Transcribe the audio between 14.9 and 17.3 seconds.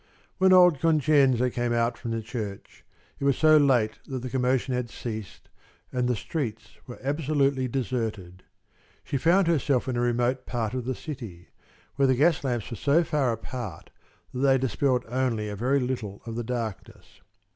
only a very little of the darkness.